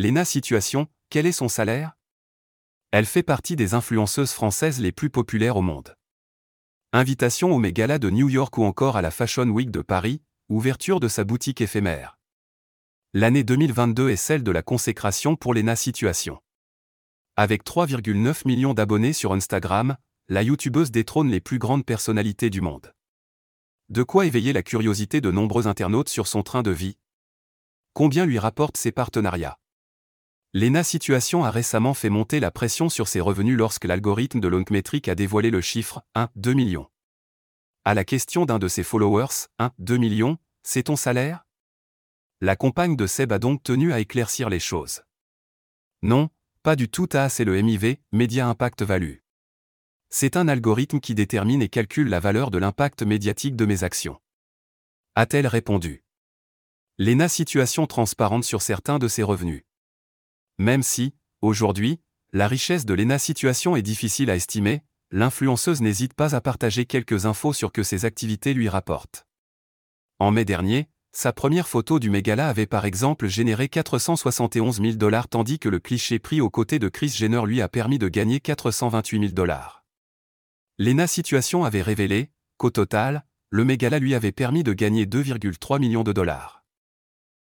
Lena 0.00 0.24
Situation, 0.24 0.86
quel 1.10 1.26
est 1.26 1.32
son 1.32 1.48
salaire? 1.48 1.96
Elle 2.92 3.04
fait 3.04 3.24
partie 3.24 3.56
des 3.56 3.74
influenceuses 3.74 4.30
françaises 4.30 4.78
les 4.78 4.92
plus 4.92 5.10
populaires 5.10 5.56
au 5.56 5.60
monde. 5.60 5.96
Invitation 6.92 7.50
au 7.50 7.58
Megala 7.58 7.98
de 7.98 8.08
New 8.08 8.28
York 8.28 8.56
ou 8.58 8.62
encore 8.62 8.96
à 8.96 9.02
la 9.02 9.10
Fashion 9.10 9.48
Week 9.48 9.72
de 9.72 9.80
Paris, 9.80 10.22
ouverture 10.48 11.00
de 11.00 11.08
sa 11.08 11.24
boutique 11.24 11.60
éphémère. 11.60 12.16
L'année 13.12 13.42
2022 13.42 14.10
est 14.10 14.14
celle 14.14 14.44
de 14.44 14.52
la 14.52 14.62
consécration 14.62 15.34
pour 15.34 15.52
Lena 15.52 15.74
Situation. 15.74 16.40
Avec 17.34 17.64
3,9 17.64 18.46
millions 18.46 18.74
d'abonnés 18.74 19.12
sur 19.12 19.32
Instagram, 19.32 19.96
la 20.28 20.44
youtubeuse 20.44 20.92
détrône 20.92 21.28
les 21.28 21.40
plus 21.40 21.58
grandes 21.58 21.84
personnalités 21.84 22.50
du 22.50 22.60
monde. 22.60 22.94
De 23.88 24.04
quoi 24.04 24.26
éveiller 24.26 24.52
la 24.52 24.62
curiosité 24.62 25.20
de 25.20 25.32
nombreux 25.32 25.66
internautes 25.66 26.08
sur 26.08 26.28
son 26.28 26.44
train 26.44 26.62
de 26.62 26.70
vie? 26.70 26.98
Combien 27.94 28.26
lui 28.26 28.38
rapportent 28.38 28.76
ses 28.76 28.92
partenariats? 28.92 29.58
Lena 30.58 30.82
Situation 30.82 31.44
a 31.44 31.52
récemment 31.52 31.94
fait 31.94 32.10
monter 32.10 32.40
la 32.40 32.50
pression 32.50 32.88
sur 32.88 33.06
ses 33.06 33.20
revenus 33.20 33.56
lorsque 33.56 33.84
l'algorithme 33.84 34.40
de 34.40 34.48
Longmetric 34.48 35.06
a 35.06 35.14
dévoilé 35.14 35.50
le 35.50 35.60
chiffre 35.60 36.02
1, 36.16 36.30
2 36.34 36.52
millions. 36.52 36.90
À 37.84 37.94
la 37.94 38.04
question 38.04 38.44
d'un 38.44 38.58
de 38.58 38.66
ses 38.66 38.82
followers, 38.82 39.46
1, 39.60 39.70
2 39.78 39.96
millions, 39.98 40.36
c'est 40.64 40.82
ton 40.82 40.96
salaire? 40.96 41.46
La 42.40 42.56
compagne 42.56 42.96
de 42.96 43.06
Seb 43.06 43.30
a 43.30 43.38
donc 43.38 43.62
tenu 43.62 43.92
à 43.92 44.00
éclaircir 44.00 44.48
les 44.48 44.58
choses. 44.58 45.02
Non, 46.02 46.28
pas 46.64 46.74
du 46.74 46.88
tout 46.88 47.08
A, 47.12 47.28
c'est 47.28 47.44
le 47.44 47.62
MIV, 47.62 47.98
Media 48.10 48.48
Impact 48.48 48.82
Value. 48.82 49.18
C'est 50.10 50.36
un 50.36 50.48
algorithme 50.48 50.98
qui 50.98 51.14
détermine 51.14 51.62
et 51.62 51.68
calcule 51.68 52.08
la 52.08 52.18
valeur 52.18 52.50
de 52.50 52.58
l'impact 52.58 53.04
médiatique 53.04 53.54
de 53.54 53.64
mes 53.64 53.84
actions. 53.84 54.20
A-t-elle 55.14 55.46
répondu? 55.46 56.02
Lena 56.98 57.28
situation 57.28 57.86
transparente 57.86 58.42
sur 58.42 58.60
certains 58.60 58.98
de 58.98 59.06
ses 59.06 59.22
revenus. 59.22 59.62
Même 60.58 60.82
si, 60.82 61.14
aujourd'hui, 61.40 62.00
la 62.32 62.48
richesse 62.48 62.84
de 62.84 62.94
Lena 62.94 63.18
situation 63.18 63.76
est 63.76 63.82
difficile 63.82 64.28
à 64.28 64.36
estimer, 64.36 64.82
l'influenceuse 65.10 65.80
n'hésite 65.80 66.14
pas 66.14 66.34
à 66.34 66.40
partager 66.40 66.84
quelques 66.84 67.26
infos 67.26 67.52
sur 67.52 67.72
que 67.72 67.82
ses 67.82 68.04
activités 68.04 68.54
lui 68.54 68.68
rapportent. 68.68 69.26
En 70.18 70.30
mai 70.30 70.44
dernier, 70.44 70.88
sa 71.12 71.32
première 71.32 71.68
photo 71.68 71.98
du 71.98 72.10
Mégala 72.10 72.48
avait 72.48 72.66
par 72.66 72.84
exemple 72.84 73.28
généré 73.28 73.68
471 73.68 74.82
000 74.82 74.92
dollars 74.94 75.28
tandis 75.28 75.58
que 75.58 75.68
le 75.68 75.78
cliché 75.78 76.18
pris 76.18 76.40
aux 76.40 76.50
côtés 76.50 76.78
de 76.78 76.88
Chris 76.88 77.08
Jenner 77.08 77.42
lui 77.46 77.62
a 77.62 77.68
permis 77.68 77.98
de 77.98 78.08
gagner 78.08 78.40
428 78.40 79.20
000 79.20 79.32
dollars. 79.32 79.84
Lena 80.78 81.06
Situation 81.06 81.64
avait 81.64 81.82
révélé 81.82 82.30
qu'au 82.56 82.70
total, 82.70 83.24
le 83.50 83.64
Mégala 83.64 83.98
lui 83.98 84.14
avait 84.14 84.32
permis 84.32 84.62
de 84.62 84.72
gagner 84.72 85.06
2,3 85.06 85.80
millions 85.80 86.04
de 86.04 86.12
dollars. 86.12 86.57